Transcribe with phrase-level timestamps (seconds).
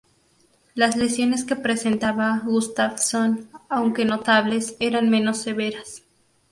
[0.73, 6.01] Las lesiones que presentaba Gustafsson, aunque notables, eran menos severas.